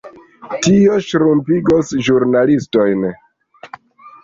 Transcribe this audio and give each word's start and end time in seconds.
Tio 0.67 0.95
ŝrumpigos 1.07 1.93
ĵurnalistojn. 2.09 3.07